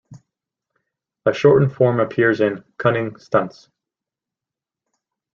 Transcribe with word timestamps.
A 1.27 1.31
shortened 1.31 1.75
form 1.75 1.99
appears 1.99 2.41
in 2.41 2.63
"Cunning 2.79 3.17
Stunts". 3.19 3.69